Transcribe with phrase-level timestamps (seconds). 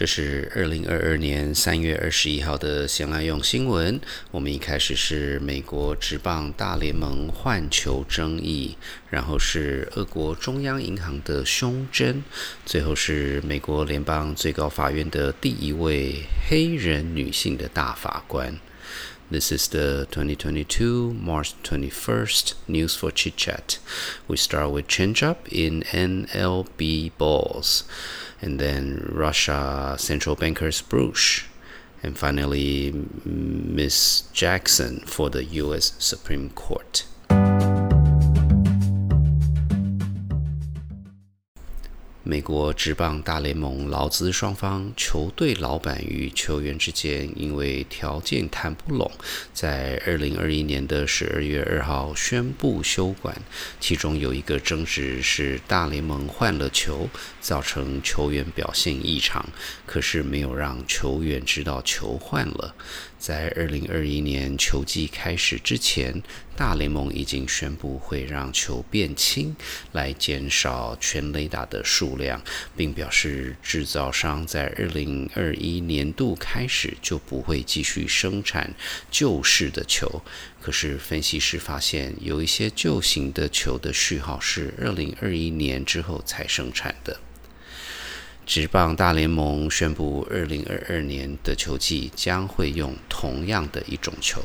[0.00, 4.00] 这是二零二二年三月二十一号的闲来用新闻。
[4.30, 8.78] 我们一开始是美国职棒大联盟换球争议，
[9.10, 12.24] 然后是俄国中央银行的胸针，
[12.64, 18.58] 最后是美国联邦最高法院的第一位黑人女性的大法官。
[19.30, 23.76] This is the 2022 March 21st news for chit chat.
[24.26, 27.82] We start with changeup in NLB balls
[28.40, 31.44] and then Russia central bankers Bruce,
[32.02, 32.92] and finally
[33.24, 35.92] Miss Jackson for the U.S.
[35.98, 37.04] Supreme Court.
[42.22, 49.10] 美国职棒大联盟劳资双方球队老板与球员之间因为条件谈不拢，
[49.54, 53.34] 在二零二一年的十二月二号宣布休馆。
[53.80, 57.08] 其中有一个争执是大联盟换了球，
[57.40, 59.48] 造成球员表现异常，
[59.86, 62.74] 可是没有让球员知道球换了。
[63.20, 66.22] 在二零二一年球季开始之前，
[66.56, 69.54] 大联盟已经宣布会让球变轻，
[69.92, 72.42] 来减少全垒打的数量，
[72.74, 78.74] 并表示制造商在二零二一年度开始就不会继续生产
[79.10, 80.22] 旧式的球。
[80.58, 87.20] 可是分析师发现，有一些旧型的球的序号是二零二一年之后才生产的。
[88.44, 94.42] 职棒大联盟宣布，二零二二年的球季将会用同样的一种球。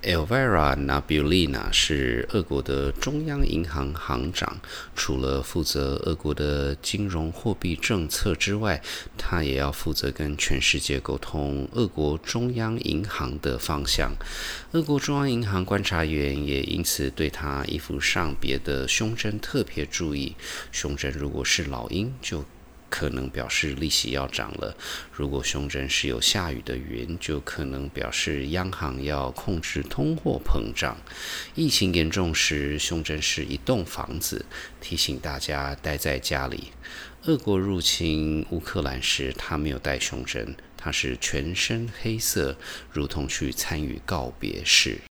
[0.00, 4.60] Elvira Nabulina 是俄国的中央银行行长，
[4.94, 8.80] 除了负责俄国的金融货币政策之外，
[9.16, 14.12] 他也要负责跟全世界沟通俄国中央银行的方向。
[14.70, 20.36] 俄国中央银行观察员也因此对他衣服上别的胸针特别注意，
[20.70, 22.44] 胸针如果是老鹰就。
[22.88, 24.76] 可能表示利息要涨了。
[25.12, 30.96] 如果胸针是有下雨的云，就可能表示央行要控制通货膨胀。
[31.54, 34.44] 疫情严重时，胸针是一栋房子，
[34.80, 36.72] 提醒大家待在家里。
[37.24, 42.56] 俄国入侵乌克兰时，他没有戴胸针，他是全身黑色，
[42.92, 45.07] 如同去参与告别式。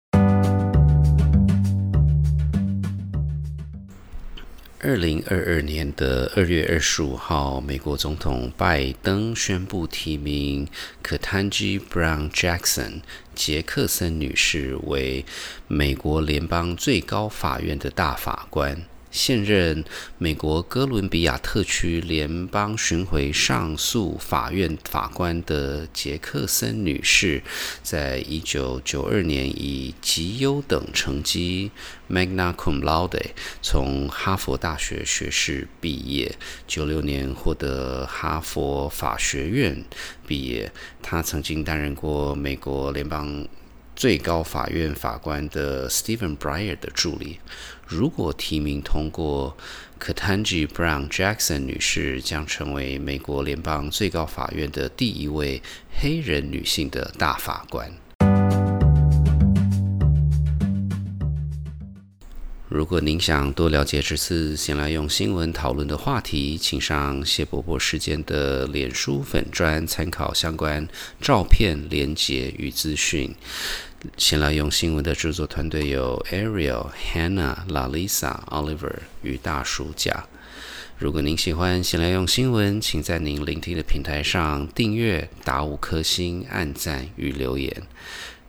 [4.85, 10.67] 二零二二年的二月二十五号，美国总统拜登宣布提名
[11.05, 15.25] Ketanji Brown Jackson 杰克森女士为
[15.69, 18.85] 美国联邦最高法院的大法官。
[19.13, 19.85] 现任
[20.17, 27.43] 美国哥伦比亚特区联邦巡回上诉法院法官的杰克森女士，
[27.83, 31.71] 在一九九二年以极优等成绩
[32.11, 33.21] （magna cum laude）
[33.61, 36.35] 从哈佛大学学士毕业，
[36.67, 39.85] 九六年获得哈佛法学院
[40.27, 40.73] 毕业。
[41.03, 43.47] 她曾经担任过美国联邦。
[44.03, 47.39] 最高法院法官的 Stephen Breyer 的助理，
[47.87, 49.57] 如果提名通过
[50.01, 57.93] k a t a n j i Brown Jackson 女士将成为美国联邦最高法院的第一位黑人女性的大法官。
[62.69, 70.89] 如果您想多了解这次先来用新闻讨论的话题，请上谢伯伯事件的脸书粉专参考相关
[71.21, 73.33] 照片、连结与资讯。
[74.17, 80.27] 先来用新闻的制作团队有 Ariel、Hannah、Lalisa、Oliver 与大叔甲。
[80.99, 87.83] 如果您喜欢先来用新闻，请在您聆听的平台上订阅、打五颗星、按赞与留言。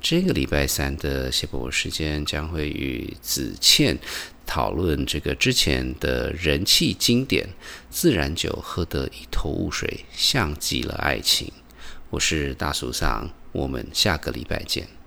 [0.02, 3.97] 这个礼拜三的谢伯伯时间将会与子倩
[4.46, 7.47] 讨论这个之前的人气经典
[7.90, 11.52] 自然酒，喝得一头雾水，像极了爱情。
[12.09, 15.03] 我是大叔桑，我们下个礼拜见。